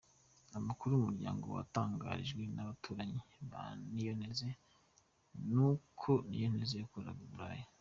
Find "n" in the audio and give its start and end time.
2.53-2.57